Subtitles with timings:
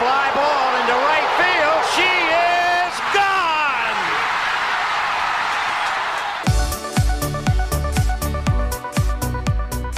[0.00, 1.80] fly ball into right field.
[1.92, 4.00] She is gone.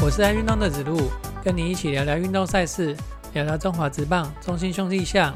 [0.02, 1.08] 我是爱运动的子路，
[1.44, 2.96] 跟你一起聊聊运动赛事，
[3.32, 5.32] 聊聊中华职棒、中心兄弟象。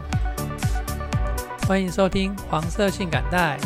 [1.68, 3.56] 欢迎收听黄色性感带。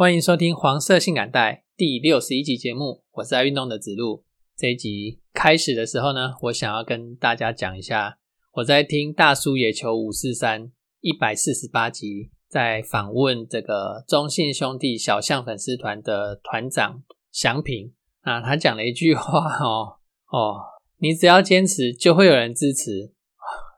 [0.00, 4.24] 欢迎收听黄色性感带第六十一集节目，我是爱运动的子路。
[4.56, 8.16] 这一集开始的时候呢，我想要跟大家讲一下，
[8.52, 10.72] 我在听大叔野球五四三
[11.02, 19.98] 一百四十八集，在访问这个中信兄弟小象粉丝团的团长祥平啊，他讲了一句话哦
[20.32, 20.56] 哦，
[21.00, 23.12] 你只要坚持，就会有人支持。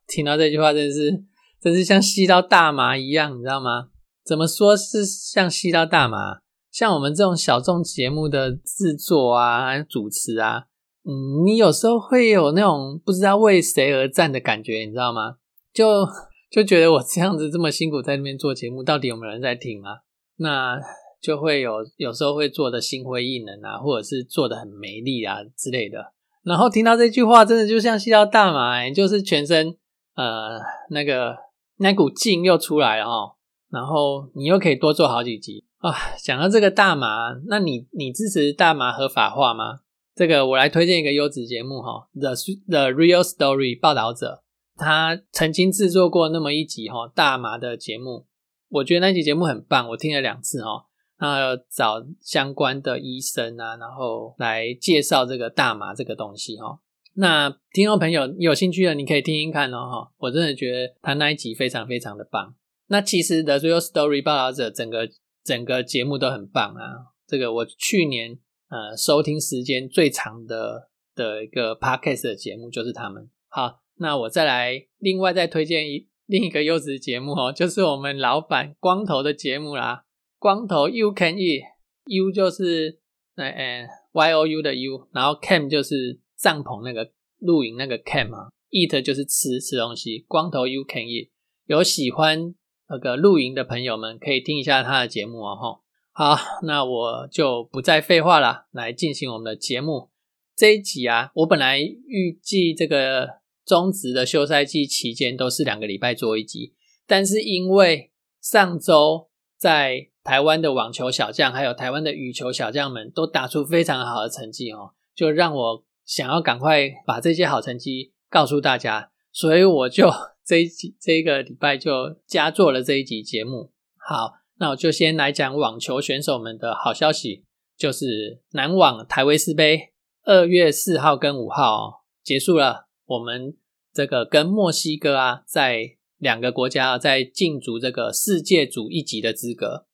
[0.07, 1.25] 听到这句话，真是
[1.61, 3.89] 真是像吸到大麻一样，你知道吗？
[4.25, 6.39] 怎么说是像吸到大麻？
[6.71, 10.65] 像我们这种小众节目的制作啊、主持啊，
[11.05, 15.35] 嗯，你有时候会有那种不知道为谁而战的感觉，你知道吗？
[15.75, 16.07] 就
[16.51, 20.01] 就觉得我这样子这么辛苦在那边做节目，到底有没有人在听啊？
[20.37, 20.79] 那
[21.21, 26.13] 就会有有时候会做的心灰意冷啊，或者是做的很没力啊之类的。
[26.43, 29.77] 然后听到这句话，真的就像吸到大麻、就是全身
[30.17, 30.59] 呃
[30.91, 31.37] 那个
[31.77, 33.33] 那股劲又出来了哦。
[33.73, 35.91] 然后你又可以多做好几集啊！
[36.23, 39.81] 讲到这个大麻，那你你支持大麻合法化吗？
[40.15, 42.35] 这个我来推荐一个优质节目哈，《The
[42.69, 44.43] The Real Story》报道者，
[44.77, 48.27] 他曾经制作过那么一集哈大麻的节目，
[48.69, 50.87] 我觉得那集节目很棒，我听了两次哈。
[51.19, 56.79] 那找相关的医生啊，然后来介绍这个大麻这个东西哈。
[57.15, 60.13] 那听众朋友有兴趣的，你可以听听看哦哈。
[60.19, 62.55] 我真的觉得他那一集非常非常的棒。
[62.93, 65.09] 那其实 The Real Story 报道者整个
[65.43, 67.17] 整个节目都很棒啊！
[67.27, 73.31] 这个我去年呃收听时间最长的的一个 podcast 的节目就是他们。
[73.49, 80.05] 好，那我再来另外再推荐一另一个优质节目哦，就是我们老板光头的节目啦。
[80.39, 83.01] 光头 You Can Eat，U 就是
[83.37, 90.27] 呃呃 Y O U 的 U，然后 Camp 就是帐篷那个露营那个 Camp 啊，Eat 就是吃吃东西。
[90.29, 91.31] 光头 You Can Eat，
[91.65, 92.55] 有喜欢。
[92.93, 95.81] 那个露营的朋友们可以听一下他的节目哦，哈。
[96.15, 100.11] 好，那我就不再废话了，来进行我们的节目。
[100.55, 106.75] 这一集啊，我本来预计这个中职的休赛季期间都是两个礼拜做一集，
[107.07, 120.09] 但是因为上周在台湾的网球小将还有台湾的羽球小将们都打出非常好的成绩哦，就让我想要赶快把这些好成绩告诉大家，所以我就。
[120.45, 123.71] 这一集这一个礼拜就加做了这一集节目。
[123.97, 127.45] 好，那我就先来讲网球选手们的好消息，
[127.79, 129.93] 就是男网台维斯杯
[130.25, 132.89] 二月四号跟五号结束了。
[133.07, 133.57] 我们
[133.95, 139.87] 这个跟墨西哥啊，在两个国家在竞逐这个世界组一级的资格。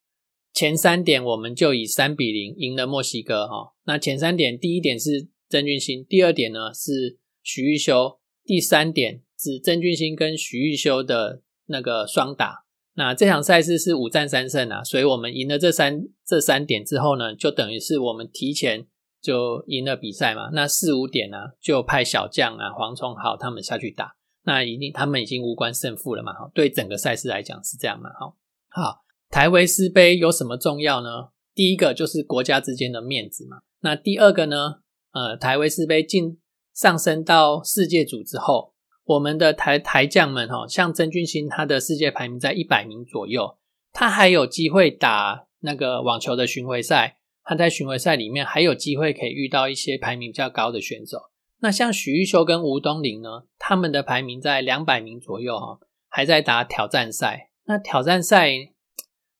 [0.55, 3.75] 前三点我们就以三比零赢了墨西哥哈。
[3.84, 9.22] 那前三点，第一点是曾俊兴，第二点呢是许玉修，第三点。
[9.38, 18.88] 是曾俊欣跟徐玉修的那个双打，那这场赛事是五战三胜啊，所以我们赢了这三这三点之后呢，就等于是我们提前
[19.22, 20.50] 就赢了比赛嘛。
[20.53, 26.32] 那四五点呢，就派小将啊黄崇豪他们下去打，那一定他们已经无关胜负了嘛。
[26.32, 28.10] 哈，对整个赛事来讲是这样嘛。
[28.10, 28.34] 哈，
[28.70, 31.28] 好，台维斯杯有什么重要呢？
[31.55, 33.59] 第一个就是国家之间的面子嘛。
[33.82, 34.81] 那第二个呢，
[35.12, 36.41] 呃，台维斯杯进
[36.75, 38.75] 上升到世界组之后。
[39.09, 43.57] 我们的台台将们哈，像曾俊欣，他的世界排名在一百名左右，
[43.91, 47.17] 他还有机会打那个网球的巡回赛。
[47.43, 51.31] 他在巡回赛里面还有机会可以遇到一些排名比较高的选手。
[51.61, 57.49] 那像许玉修跟吴东林呢，他们的排名在两百名左右哈，还在打挑战赛。
[57.65, 58.51] 那挑战赛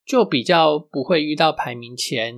[0.07, 2.35] 就比较不会遇到排名前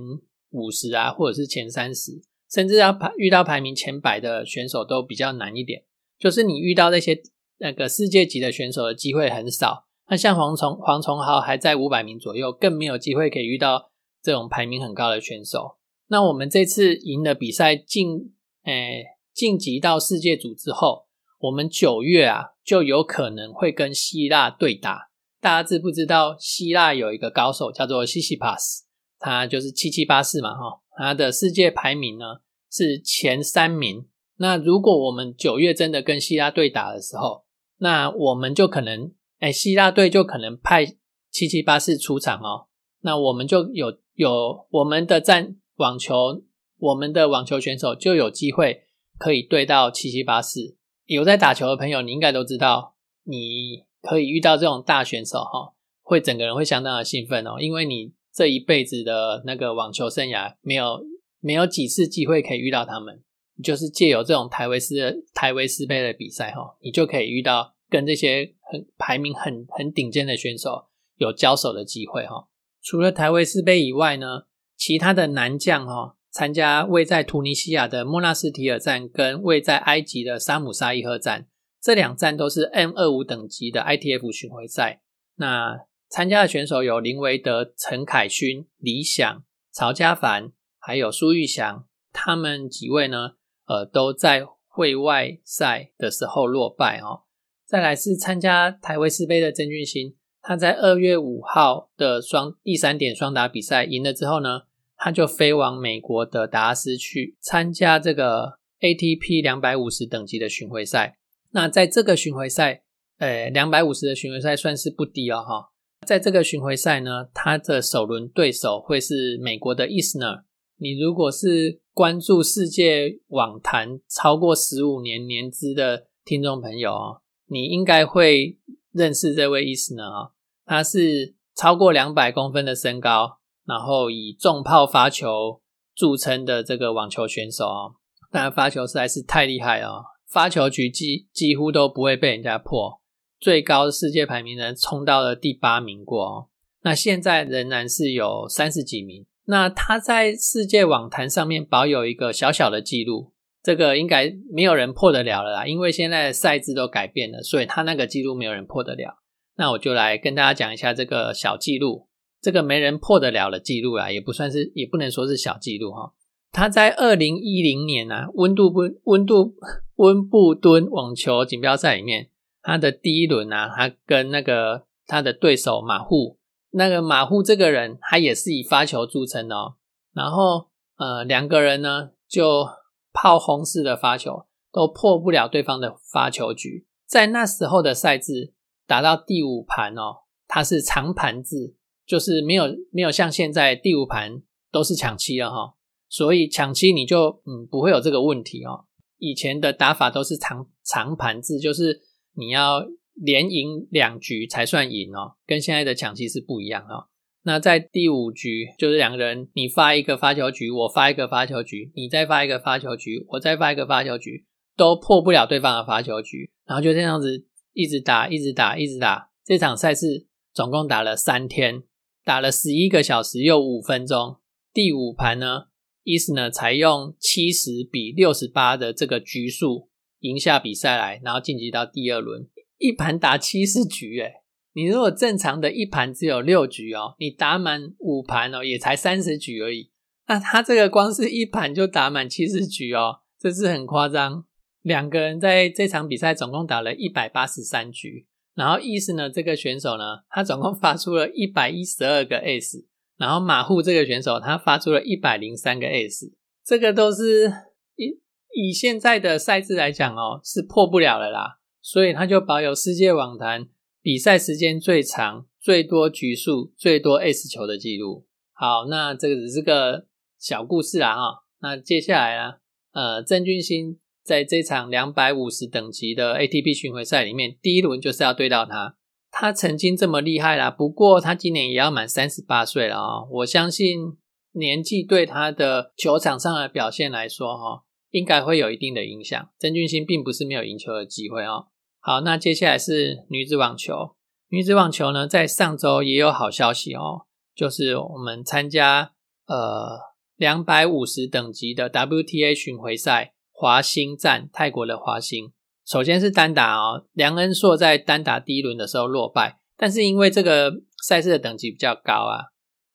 [0.49, 2.21] 五十啊，或者是前三十，
[2.51, 5.85] 甚至要排遇到排名前百的选手都比较难一点。
[6.21, 7.19] 就是你遇到那些
[7.57, 13.89] 那个世界级的选手的机会很少，那像黄崇黄崇豪还在五百名左右，更没有机会可以遇到
[14.21, 15.77] 这种排名很高的选手。
[16.09, 18.33] 那我们这次赢了比赛晋
[18.65, 19.03] 诶
[19.33, 21.07] 晋级到世界组之后，
[21.39, 25.09] 我们九月啊就有可能会跟希腊对打。
[25.39, 28.83] 大家知不知道希腊有一个高手叫做西西帕斯，
[29.17, 32.25] 他就是七七八四嘛哈，他的世界排名呢
[32.71, 34.05] 是前三名。
[34.41, 37.45] 那如果我们九月真的跟希腊队打的时候，
[37.77, 40.83] 那我们就可能，哎，希腊队就可能派
[41.29, 42.65] 七七八四出场哦。
[43.01, 46.41] 那我们就有有我们的战网球
[46.79, 48.85] 我们的网球选手就有机会
[49.19, 50.75] 可以对到七七八四。
[51.05, 52.95] 有在打球的朋友，你应该都知道，
[53.25, 61.03] 你可以遇到这种大选手哈，会整个人会相当的兴奋哦，因为你这一辈子的那个网球生涯没有
[61.39, 63.21] 没有几次机会可以遇到他们，
[63.61, 70.87] 就是借由这种台维斯的台维斯杯的比赛哈，你就可以遇到跟这些很排名很很顶尖的选手
[71.17, 72.47] 有交手的机会哈。
[72.81, 74.43] 除了台维斯杯以外呢，
[74.75, 76.17] 其他的男将哈。
[76.33, 81.45] 参加位在突尼西亚的莫纳斯提尔站跟位在埃及的沙姆沙伊赫站，
[81.81, 85.01] 这两站都是 M 二五等级的 ITF 巡回赛。
[85.35, 89.43] 那参加的选手有林维德、陈凯勋、李想、
[89.73, 93.31] 曹家凡，还有苏玉祥，他们几位呢？
[93.71, 97.21] 呃，都在会外赛的时候落败哦。
[97.65, 104.63] 再来是参加台维斯杯的曾俊欣，他在二月五号的双第三点双打比赛赢了之后呢？
[104.97, 111.17] 他就飞往美国的达拉斯去参加这个 ATP 两百五十等级的巡回赛。
[111.51, 112.83] 那在这个巡回赛，
[113.19, 115.69] 呃，两百五十的巡回赛算是不低哦，哈。
[116.05, 120.43] 在这个巡回赛呢，他的首轮对手会是美国的 Isner。
[120.81, 128.57] 你如果是关注世界网坛超过十五年年资的听众朋友哦，你应该会
[128.91, 130.31] 认识这位 Isner 啊。
[130.65, 133.37] 他是超过两百公分的身高。
[133.63, 135.61] 然后以重炮发球
[135.95, 137.95] 著称的这个网球选手哦，
[138.31, 142.99] 但发球实在是太厉害了，发球局几几乎都不会被人家破，
[143.39, 146.47] 最高世界排名呢冲到了第八名过哦。
[146.81, 149.27] 那现在仍然是有三十几名。
[149.45, 153.33] 那他在世界网坛上面保有一个小小的记录，
[153.63, 159.17] 这个应该没有人破得了了啦，因为现在的赛制都改变了，所以他那个记录没有人破得了。
[159.57, 162.07] 那我就来跟大家讲一下这个小记录。
[162.41, 166.11] 这个没人破得了的记录啊，也不算是，也不能说是小记录哈。
[166.51, 169.53] 他在二零一零年啊，温度温温度
[169.97, 172.29] 温布敦网球锦标赛里面，
[172.63, 176.39] 他的第一轮啊，他跟那个他的对手马户，
[176.71, 179.75] 那个马户这个人，他也是以发球著称的哦。
[180.13, 182.67] 然后呃，两个人呢就
[183.13, 186.87] 炮轰式的发球，都破不了对方的发球局。
[187.07, 188.53] 在那时候的赛制
[188.85, 191.75] 打到第五盘哦，它是长盘制。
[192.03, 195.75] 就是没有没有像现在第五盘都是抢七了哈，
[196.09, 198.85] 所以抢七你就嗯不会有这个问题哦。
[199.17, 202.01] 以前的打法都是长长盘制，就是
[202.33, 207.07] 你要连赢两局才算赢哦，跟现在的抢七是不一样哦。
[207.43, 214.45] 那在第五局就是两个人，你发一个发球局，我发一个发球局，你再发一个发球局，我再发一个发球局，
[214.77, 219.29] 都破不了对方的发球局，然后就这样子一直打，一直打，一直打。
[219.43, 221.83] 这场赛事总共打了三天。
[222.23, 224.37] 打了十一个小时又五分钟，
[224.71, 225.69] 第五盘呢，
[226.03, 232.47] 伊斯呢采用七十比六十八的这个局数赢下比赛来，然后晋级到第二轮。
[232.81, 234.33] 一盘打七十局，诶
[234.73, 239.91] 你如果正常的一盘只有六局哦，你打满五盘哦，也才三十局而已。
[240.27, 244.45] 那他这个光是一盘就打满七十局哦，这是很夸张。
[244.81, 248.27] 两个人在这场比赛总共打了一百八十三局。
[248.55, 252.85] 然后意思呢，这个选手呢，他总共发出了一百一十二个 S，
[253.17, 256.33] 然后马户这个选手他发出了一百零三个 S，
[256.65, 257.51] 这个都是
[257.95, 258.19] 以
[258.53, 263.67] 以现在的赛制来讲哦，是破不了了啦，所以他就保有世界网坛
[264.01, 268.27] 比赛时间最长、最多局数、最多 S 球的记录。
[268.53, 270.07] 好，那这个只是个
[270.39, 272.53] 小故事啦哈，那接下来呢，
[272.93, 273.97] 呃，郑俊兴。
[274.23, 278.95] 在这场两百五十等级的 ATP 巡回赛里面，第一轮就是要对到他。
[279.31, 283.25] 他曾经这么厉害啦，不过他今年也要满三十八岁了啊！
[283.31, 284.17] 我相信
[284.51, 289.49] 年纪对他的球场上的表现来说，哈，应该会有一定的影响。
[289.57, 291.69] 曾俊兴并不是没有赢球的机会哦。
[292.01, 294.15] 好，那接下来是女子网球。
[294.49, 299.13] 女子网球呢，在上周也有好消息哦，就是我们参加
[299.45, 299.99] 呃
[300.35, 303.33] 两百五十等级的 WTA 巡回赛。
[303.53, 305.51] 华兴站，泰国的华兴，
[305.85, 307.05] 首先是单打哦。
[307.13, 312.45] 梁恩硕在单打第一轮的时候落败，但是因为这个赛事的等级比较高啊，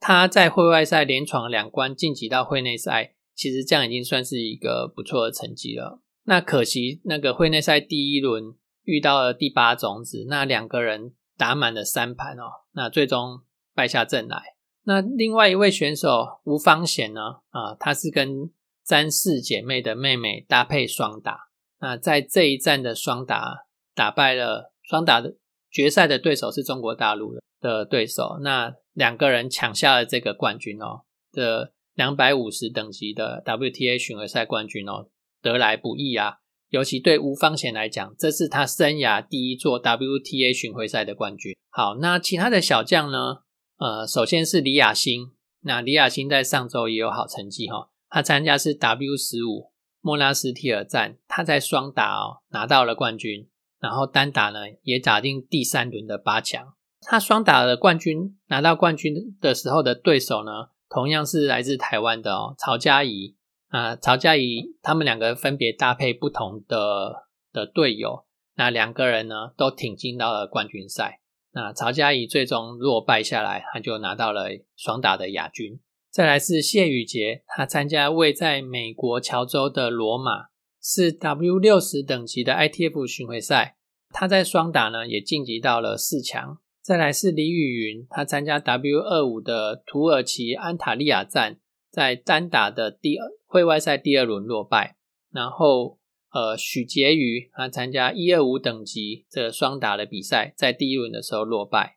[0.00, 6.00] 他在会外赛连闯两关晋级到会内赛，其实这样已经算是一个不错的成绩了。
[6.24, 8.52] 那可惜那个会内赛第一轮
[8.86, 13.42] 遇到了第八种子，那两个人打满了三盘哦，那最终
[13.74, 14.42] 败下阵来。
[14.84, 18.50] 那另外一位选手吴方贤呢，啊，他是跟
[18.84, 21.48] 詹氏姐妹的妹妹搭配双打，
[21.80, 25.36] 那在这一战的双打打败了双打的
[25.70, 31.02] 决赛的对手是中国大陆的的对手，那两个人抢下了这个冠军哦
[31.32, 35.08] 的两百五十等级的 WTA 巡回赛冠军哦，
[35.42, 36.36] 得来不易啊。
[36.70, 41.56] 尤其对吴方贤来讲，这是他生涯第一座 WTA 巡回赛的冠军。
[41.70, 43.42] 好，那其他的小将呢？
[43.78, 45.32] 呃，首先是李雅欣。
[45.60, 53.48] 那李雅欣在上周也有好成绩哈，他参加是 W 十五莫拉斯提尔站，他在双打哦拿到了冠军，
[53.80, 56.74] 然后单打呢也打进第三轮的八强。
[57.00, 63.36] 他双打的冠军拿到冠军的时候的对手呢，同样是来自台湾的哦，曹佳怡。
[63.68, 71.20] 啊，曹佳怡他们两个分别搭配不同的的队友，那两个人呢都挺进到了冠军赛。
[71.52, 75.80] 那曹佳怡最终落败下来，他就拿到了双打的亚军。
[76.10, 80.46] 再来是谢宇杰，他参加位在美国乔州的罗马，
[80.82, 83.76] 是 W 六十等级的 ITF 巡回赛，
[84.10, 86.58] 他在双打呢也晋级到了四强。
[86.80, 91.58] 再来是李雨云，他参加 W 二五的土耳其安塔利亚站。
[91.96, 94.98] 在单打的第二会外赛第二轮落败，
[95.32, 95.98] 然后
[96.30, 101.95] 呃许婕妤他参加一二五等级的双打的比赛，在第一轮的时候落败。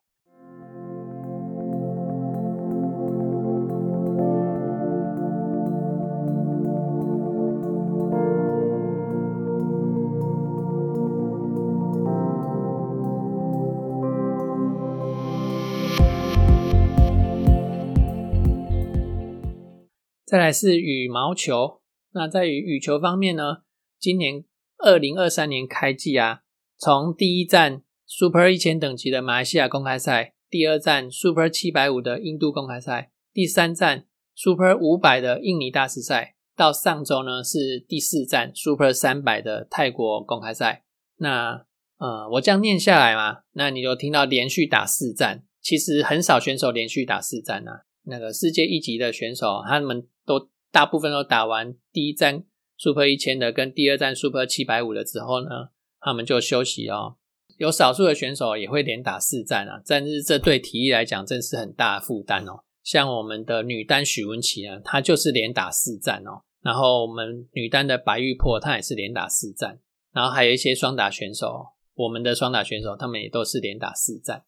[20.30, 21.82] 再来是羽毛球，
[22.12, 23.64] 那在于羽球方面呢，
[23.98, 24.44] 今年
[24.78, 26.42] 二零二三年开季啊，
[26.78, 34.06] 从第一站 Super 一千等级的马来西亚公开赛，第二站 Super 七百五的印度公开赛，第三站
[34.36, 40.86] Super 五百的印尼大师赛，到上周呢是第四站 Super 三百的泰国公开赛。
[41.18, 41.66] 那
[41.98, 47.86] 呃，我这样念下来嘛，那你就听到连续打四站，其实很少选手连续打四站啊。
[48.04, 52.44] 那个世界一级的选手，他们都大部分都打完第一站
[52.78, 55.70] Super 一千的跟第二站 Super 七百五了之后呢，
[56.00, 57.16] 他们就休息哦。
[57.58, 62.64] 有少数的选手也会连打四站啊，但是这对体育来讲真是很大的负担哦。
[62.84, 66.44] 像我们的女单许文琪啊，她就是连打四站哦。
[66.62, 69.80] 然后我们女单的白玉珀，她也是连打四站。
[70.14, 74.44] 然后还有一些双打选手，我们的双打选手，他们也都是连打四站。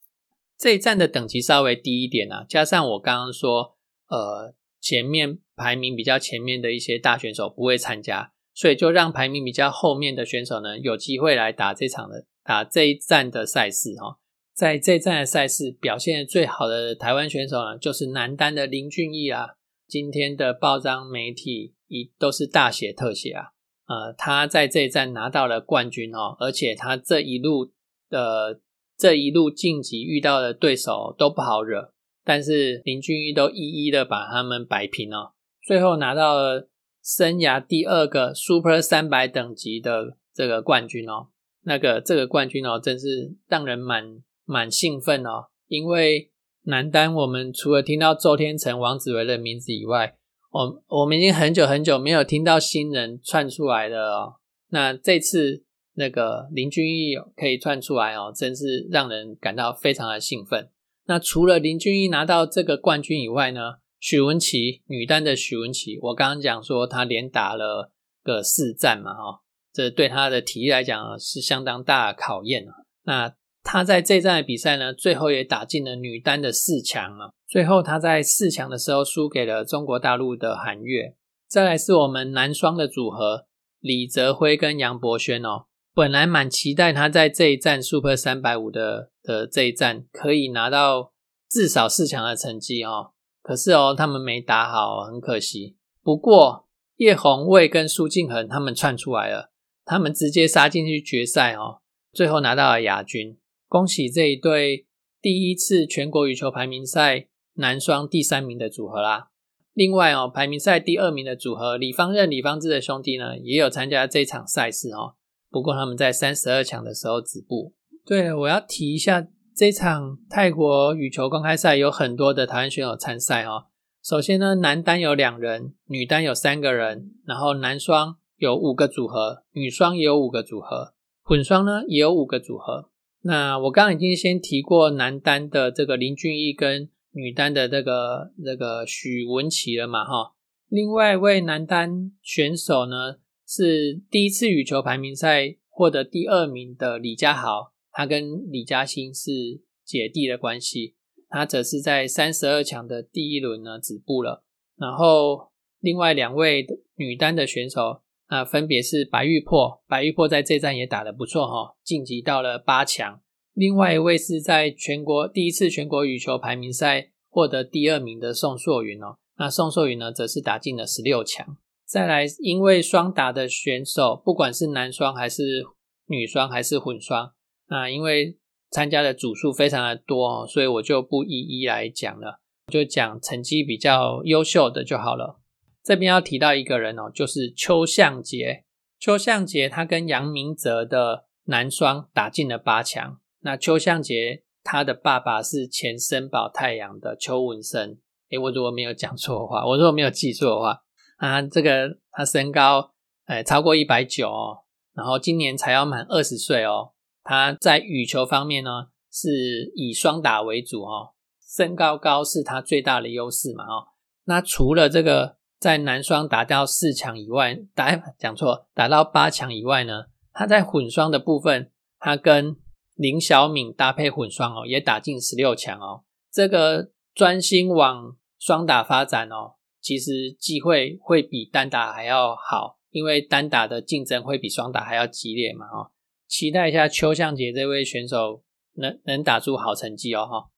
[0.57, 3.75] 这一站的等级稍微低一点啊，加上我刚刚说，
[4.07, 14.17] 呃，前面排名比较前面的一些大选手不会参加，所以就让排名比较后面的选手呢有机会来打这场的打这一站的赛事哈。
[14.53, 19.51] 在这站的赛事表现最好的台湾选手呢，就是男单的林俊逸啊。
[19.87, 23.51] 今天的报章媒体一都是大写特写啊，
[23.87, 27.71] 呃，他在这一站拿到了冠军哦，而且他这一路
[28.09, 28.61] 的。
[28.97, 31.91] 这一路晋级遇到的对手都不好惹，
[32.23, 36.69] 但是林俊逸都一一的把他们摆平哦，最后拿到了
[37.03, 41.27] 生涯第二个 Super 三百等级的这个冠军哦。
[41.63, 46.31] 那个这个冠军哦，真是让人蛮蛮兴奋哦，因为
[46.63, 50.15] 男单我们除了听到周天成、王子维的名字以外，
[50.51, 54.35] 我我们已经很久很久没有听到新人窜出来的哦。
[54.69, 55.63] 那这次。
[55.93, 60.69] 那个林俊逸可以窜出来哦，真是让人感到非常的兴奋。
[61.11, 67.91] 那除了林俊逸拿到这个冠军以外呢，许文琪女单的许文琪，我刚刚讲说她连打了
[68.23, 69.41] 个四战嘛，哈，
[69.73, 72.71] 这对她的体力来讲是相当大的考验啊。
[73.03, 77.31] 那她在这站的比赛呢，最后也打进了女单的四强啊。
[77.45, 81.17] 最后她在四强的时候输给了中国大陆的韩悦。
[81.49, 83.47] 再来是我们男双的组合
[83.81, 85.65] 李泽辉跟杨博轩哦。
[85.93, 91.13] 本来蛮期待他在这一站 Super 三百五的的这一站可以拿到
[91.49, 95.75] 至少四强的成绩哦，可是哦他们没打好，很可惜。
[96.01, 99.51] 不过叶红卫跟苏敬恒他们窜出来了，
[99.83, 101.81] 他们直接杀进去决赛哦，
[102.13, 104.87] 最后拿到了亚军，恭喜这一对
[105.21, 109.27] 第一次全国羽球排名赛男双第三名的组合啦。
[109.73, 115.15] 另外哦，排名赛第二名的组合李方任、李方志的兄弟呢，也有参加这场赛事哦。
[115.51, 117.73] 不过他们在三十二强的时候止步。
[118.05, 123.65] 对，我要提一下，这场泰国羽球公开赛有很多的台湾选手参赛哦。
[124.01, 132.89] 首先呢，男单有两人，女单有三个人，然后男双有五个组合，女双也有五个组合，混双呢也有五个组合。
[133.21, 140.33] 那我刚刚已经先提过男单的这个林俊逸跟女单的这个这个许文琪了嘛，哈。
[140.67, 143.17] 另外一位男单选手呢？
[143.53, 150.95] 是第一次羽球排名赛获得第二名的李佳豪，他跟李嘉欣是姐弟的关系，
[151.27, 154.45] 他则是在三十二强的第一轮呢止步了。
[154.77, 156.65] 然后另外两位
[156.95, 163.19] 女单的选手啊，分别是白玉珀，白玉珀在这站也打得不错哈，晋级到了八强。
[163.53, 171.57] 另外一位是在全国第一次全国羽球排名赛获得第二名的宋硕云哦，那宋硕云呢，则是打进了十六强。
[171.91, 175.65] 再来，因为双打的选手，不管是男双还是
[176.05, 177.33] 女双还是混双，
[177.67, 178.37] 那因为
[178.69, 185.41] 参加的组数非常的多，所以我就不一一来讲了，就讲成绩比较优秀的就好了。
[185.83, 188.63] 这边要提到一个人哦，就是邱相杰。
[188.97, 193.19] 邱相杰他跟杨明哲的男双打进了八强。
[193.41, 197.97] 那邱相杰他的爸爸是前森宝太阳的邱文生。
[198.29, 200.83] 诶，我如果没有讲错的话，我如果没有记错的话，
[201.21, 202.93] 啊，这个他身高
[203.27, 204.63] 诶超过一百九哦，
[204.93, 206.93] 然后今年才要满二十岁哦。
[207.23, 213.89] 他在羽球方面呢，是以双打为主哦，身高高是他最大的优势嘛哦。
[214.23, 222.55] 那除了这个在男双打到四强以外，打讲错，打到八强以外呢，他在混双的部分，他跟
[222.95, 226.03] 林小敏搭配混双哦，也打进十六强哦。
[226.31, 235.91] 这个专心往双打发展哦，其实机会会比单打还要好，因为单打的竞争会比双打还要激烈嘛哦。
[236.27, 238.43] 期待一下邱向杰这位选手
[238.75, 240.50] 能能打出好成绩哦哈。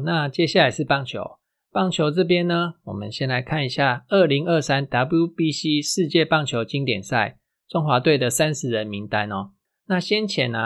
[0.00, 1.38] 那接下来是棒球。
[1.72, 9.50] 棒球这边呢，我们先来看一下二零二三 WBC 世界棒球经典赛中华队的三十人名单哦。
[9.88, 10.58] 那先前呢，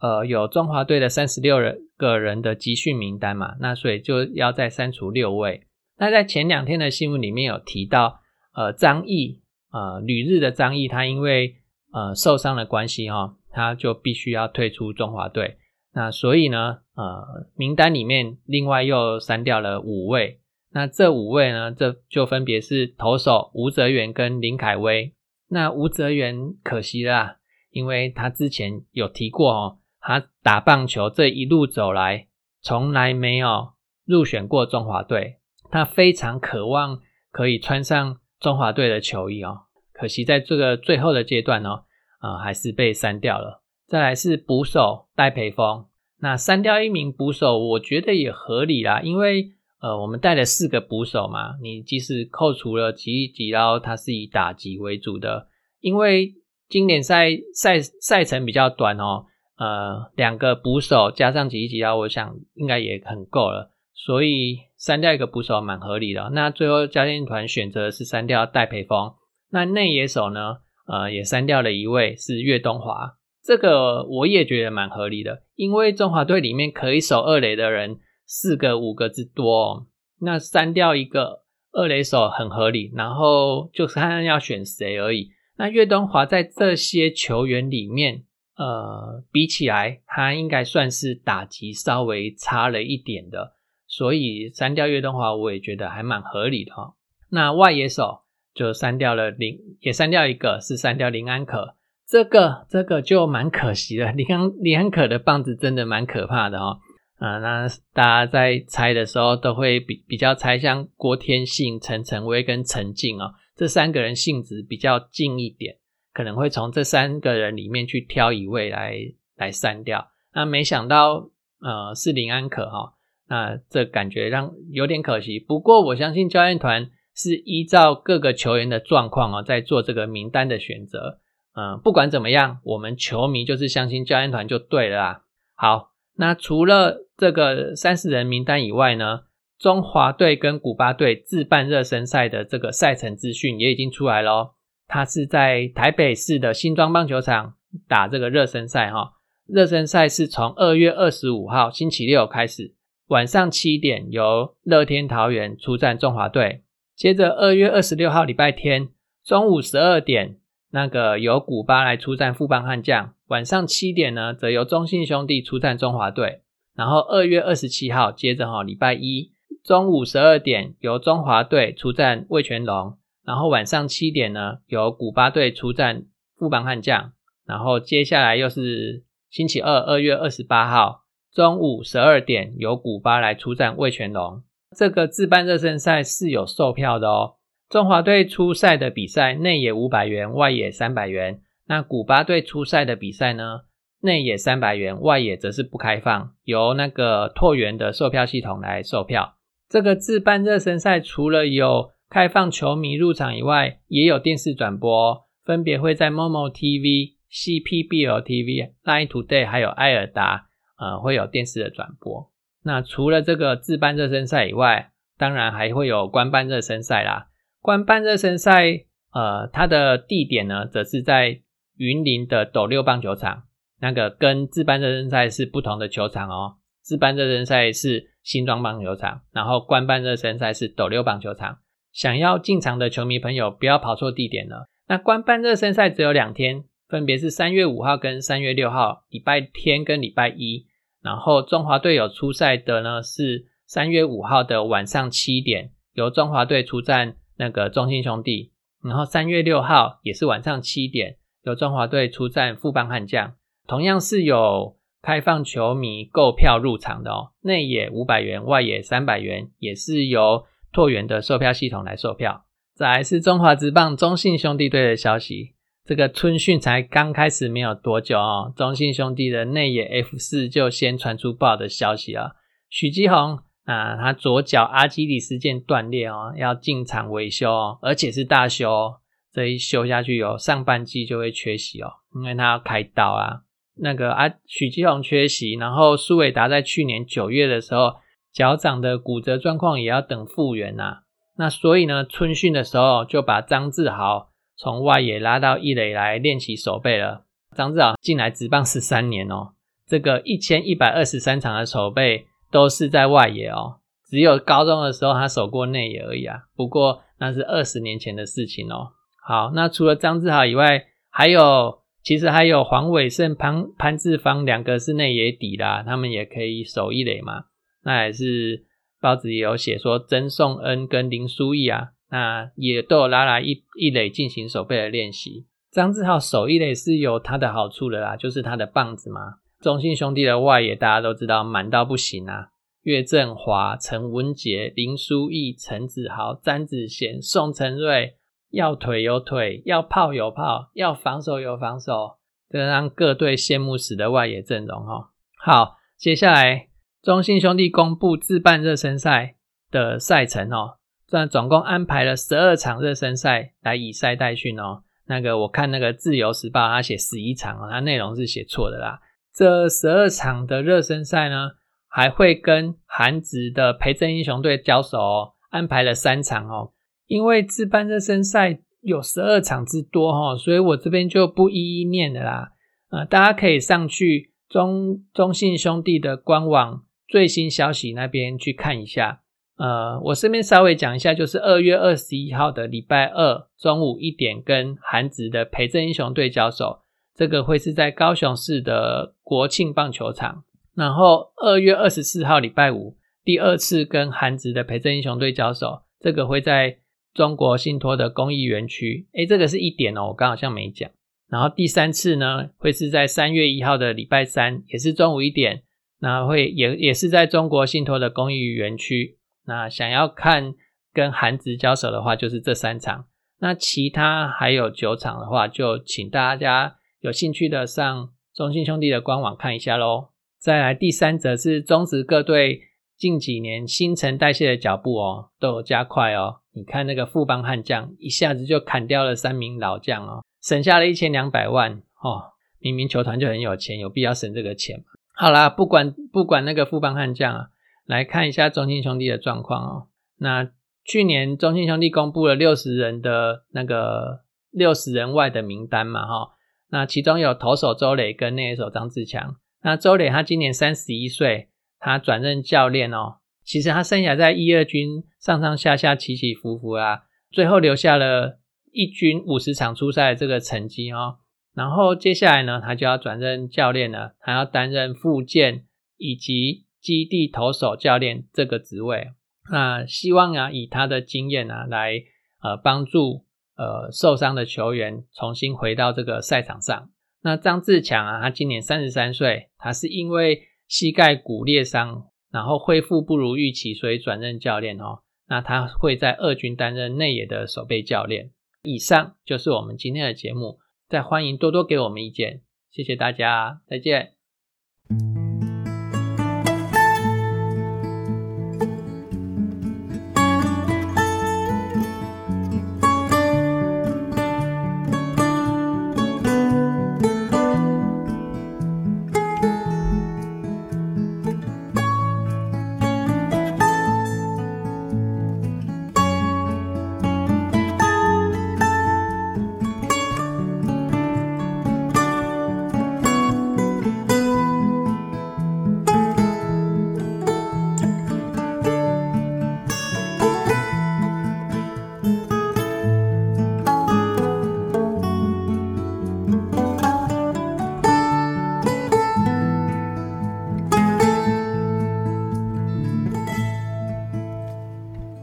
[0.00, 5.62] 呃，有中华队的三十六人个人的集训名单嘛，那所以就要再删除六位。
[5.98, 8.20] 那在前两天的新闻里面有提到，
[8.54, 11.58] 呃，张毅，呃，旅日的张毅，他因为
[11.92, 15.58] 呃受伤的关系哈，他就必须要退出中华队。
[15.92, 20.40] 那所以呢，呃，名单里面另外又删掉了五位。
[20.72, 25.12] 那这五位呢，这就分别是投手吴泽源跟林凯威。
[25.48, 27.38] 那吴泽源可惜啦，
[27.70, 32.28] 因为他之前有提过哦，他打棒球这一路走来，
[32.62, 33.72] 从来没有
[34.04, 35.38] 入选过中华队。
[35.72, 37.00] 他非常渴望
[37.32, 41.82] 可以穿上中华队的球衣哦，可惜在这个最后的阶段呢，
[42.20, 43.59] 啊，还是被删掉了。
[43.90, 45.86] 再来是捕手戴培峰，
[46.20, 49.50] 那删掉一名捕手，我觉得也合理啦，因为
[49.80, 55.48] 呃，我们带了四个捕手嘛，你即使扣除了吉吉捞，他是以打击为主的，
[55.80, 56.34] 因为
[56.68, 59.24] 经典赛赛赛程比较短哦，
[59.58, 66.30] 呃，两个捕手加上吉吉捞，我想应该也很够了，所以删掉一个捕手蛮合理的。
[66.32, 69.14] 那最后教练团选择是删掉戴培峰，
[69.50, 73.16] 那内野手呢，呃，也删掉了一位是岳东华。
[73.42, 79.86] 这个我也觉得蛮合理的，因为中华队里面可以守二垒的人四个五个之多，哦
[80.20, 85.30] 那删掉一个二垒手很合理，然后就是看要选谁而已。
[85.56, 88.24] 那岳东华在这些球员里面，
[88.56, 93.54] 呃，比起来他应该算是打击稍微差了一点的，
[93.86, 96.94] 所以删掉岳东华我也觉得还蛮合理的哈。
[97.30, 98.20] 那外野手
[98.52, 101.76] 就删掉了林，也删掉一个是删掉林安可。
[102.10, 106.80] 这个这个就蛮可惜的，林安林安可的棒子真的蛮可怕的哦。
[107.18, 115.76] 啊，那大家在猜的时候都会比比较猜像郭天信、陈晨威跟陈静哦，这三个人性质比较近一点，
[116.12, 118.96] 可能会从这三个人里面去挑一位来
[119.36, 120.08] 来删掉。
[120.34, 122.94] 那没想到呃是林安可哈，
[123.28, 125.38] 那这感觉让有点可惜。
[125.38, 131.20] 不过我相信教练团是依照各个球员的状况哦，在做这个名单的选择。
[131.56, 135.22] 嗯，不管怎么样，我们球迷就是相信教练团就对了啦。
[135.56, 139.22] 好，那除了这个三十人名单以外呢，
[139.58, 144.54] 中华队跟古巴队自办热身赛的这个赛程资讯也已经出来了。
[144.86, 147.54] 他是在台北市的新庄棒球场
[147.86, 149.12] 打这个热身赛哈。
[149.46, 152.74] 热身赛是从二月二十五号星期六开始，
[153.08, 156.62] 晚上七点由乐天桃园出战中华队，
[156.96, 158.88] 接着二月二十六号礼拜天
[159.24, 160.39] 中午十二点。
[160.70, 166.42] 那个由古巴来出战富邦悍将，晚上七点呢，则由中信兄弟出战中华队。
[166.76, 169.32] 然后二月二十七号，接着哈礼拜一
[169.64, 172.96] 中午十二点，由中华队出战魏全龙。
[173.24, 176.04] 然后晚上七点呢，由古巴队出战
[176.36, 177.12] 富邦悍将。
[177.44, 181.02] 然后接下来又是星期二二月二十八号
[181.32, 184.42] 中午十二点由古巴来出战魏全龙。
[184.76, 187.34] 这个自办热身赛是有售票的哦。
[187.70, 191.40] 中华队初赛的比赛内野五百元，外野三百元。
[191.68, 193.60] 那古巴队初赛的比赛呢，
[194.00, 199.36] 内野三百元，外野则是不开放，由那个拓元的售票系统来售票。
[199.68, 212.32] 这个自办热身赛除了有开放球迷入场以外，也有电视转播，分别会在 Momo TV、CPBL TV、Line Today 还有艾尔达，呃，会有电视的转播。
[212.64, 217.28] 那除了这个自办热身赛以外，当然还会有官办热身赛啦。
[217.60, 221.40] 官办热身赛，呃，它的地点呢，则是在
[221.76, 223.44] 云林的斗六棒球场。
[223.80, 226.56] 那个跟自办热身赛是不同的球场哦。
[226.82, 231.58] 自办热身赛是新庄棒球场，然后官办热身赛是斗六棒球场。
[231.92, 234.68] 想要进场的球迷朋友，不要跑错地点了。
[234.86, 240.66] 那官办热身赛只有两天，分别是三月五号跟三月六号，礼拜天跟礼拜一。
[241.02, 248.52] 然后中华队有出赛的呢，是三月五号的晚上七点，由中华队出战那个中信兄弟。
[248.84, 253.34] 然后三月六号也是晚上七点，由中华队出战富邦悍将，
[253.66, 260.44] 同样是有开放球迷购票入场的哦，内野五百元，外野三百元，也是由。
[260.72, 262.44] 拓元的售票系统来售票。
[262.76, 272.36] 再来是中华职棒中信兄弟队的消息，这个春训才刚开始没有多久哦，中信兄弟的内野 F 四就先传出不好的消息啊，
[272.68, 278.94] 许基宏啊，他左脚阿基里斯腱断裂哦，要进场维修哦，而且是大修，
[279.32, 283.42] 这一修下去有上半季就会缺席哦，因为他要开刀啊。
[283.76, 287.94] 那个啊，许基宏缺席，然后苏伟达在去年九月的时候。
[288.32, 290.98] 脚掌的骨折状况也要等复原呐，
[291.36, 297.24] 那所以呢，春训的时候就把张志豪从外野拉到一垒来练习守备了。
[297.56, 299.54] 张志豪进来职棒十三年哦，
[299.84, 303.76] 这个一千一百二十三场的守备都是在外野哦，
[304.08, 306.44] 只有高中的时候他守过内野而已啊。
[306.56, 308.92] 不过那是二十年前的事情哦。
[309.22, 317.44] 好，那除了张志豪以外，还有其实还有黄伟胜、潘潘志芳两个是内野底啦，他们也可以守一垒嘛。
[317.84, 318.64] 那也是
[319.00, 325.46] 报纸也有写说，曾颂恩跟林书义啊，那也都有拉来一一垒进行守备的练习。
[325.70, 329.36] 张志浩守一垒是有他的好处的啦，就是他的棒子嘛。
[329.60, 332.48] 中信兄弟的外野大家都知道满到不行啊，
[332.82, 338.16] 岳振华、陈文杰、林书义、陈子豪、詹子贤、宋承瑞，
[338.50, 342.16] 要腿有腿，要炮有炮，要防守有防守，
[342.48, 345.10] 这让各队羡慕死的外野阵容哈。
[345.36, 346.68] 好，接下来。
[347.02, 349.36] 中信兄弟公布自办热身赛
[349.70, 354.82] 的赛程哦，这总共安排了十二场热身赛来以赛代训哦。
[355.06, 359.00] 那个我看那个自由时报，他写十一场哦，他内容是写错的啦。
[359.40, 361.52] 这十二场的热身赛呢，
[361.88, 366.72] 还会跟韩职的培正英雄队交手哦，安排了三场哦。
[367.06, 372.50] 因为自办热身赛有十二场之多哈，所以我这边就不一一念的啦。
[372.90, 376.82] 呃，大家可以上去中中信兄弟的官网。
[377.08, 379.22] 最新消息那边去看一下，
[379.56, 386.82] 呃，我顺便稍微讲一下，就是二月二十一号的礼拜二中午一点，跟韩职的培正英雄队交手，
[387.20, 390.42] 这个会是在高雄市的国庆棒球场。
[390.74, 396.78] 然后二月二十四号礼拜五，第二次跟韩职的培正英雄队交手，这个会在
[397.12, 399.06] 中国信托的公益园区。
[399.12, 400.90] 诶，这个是一点哦，我刚好像没讲。
[401.28, 405.64] 然后第三次呢，会是在三月一号的礼拜三，也是中午一点。
[405.98, 409.18] 那会也也是在中国信托的公益园区。
[409.44, 410.54] 那想要看
[410.94, 413.04] 跟韩职交手的话，就是这三场。
[413.40, 420.10] 那其他还有九场的话，就请大家有兴趣的上中信兄弟的官网看一下喽。
[420.38, 422.60] 再来第三则是中职各队
[422.96, 426.40] 近几年新陈代谢的脚步哦，都有加快哦。
[426.52, 432.32] 你看那个富邦悍将一下子就砍掉了三名老将哦，省下了一千两百万哦。
[432.58, 434.84] 明明球团就很有钱，有必要省这个钱吗？
[435.14, 437.46] 好啦，不管不管那个富邦悍将啊，
[437.86, 439.86] 来看一下中信兄弟的状况哦。
[440.18, 440.50] 那
[440.84, 446.32] 去年中信兄弟公布了六十人的那个六十人外的名单嘛，哈。
[446.70, 449.36] 那其中有投手周磊跟内野手张志强。
[449.62, 453.16] 那周磊他今年三十一岁，他转任教练哦。
[453.44, 458.38] 其实他生涯在一二军上上下下起起伏伏啊，最后留下了
[458.70, 461.16] 一军五十场出赛这个成绩哦。
[461.52, 465.64] 然后接下来呢，他就要转任教练了，他要担任副建
[465.96, 469.08] 以及基地投手教练这个职位。
[469.50, 472.00] 那希望啊，以他的经验啊，来
[472.40, 473.26] 呃帮助
[473.60, 476.88] 呃受伤的球员重新回到这个赛场上。
[477.22, 485.00] 那张志强啊，他今年三十三岁，他是因为膝盖骨裂伤，然后恢复不如预期，所以转任教练哦。
[485.28, 488.30] 那他会在二军担任内野的守备教练。
[488.62, 494.19] 以上就是我们今天的节目，再欢迎多多给我们意见，谢谢大家，再见。